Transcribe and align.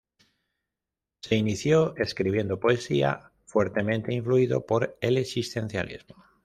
Se 1.21 1.35
inició 1.35 1.95
escribiendo 1.95 2.59
poesía, 2.59 3.31
fuertemente 3.45 4.11
influido 4.11 4.65
por 4.65 4.97
el 4.99 5.19
existencialismo. 5.19 6.25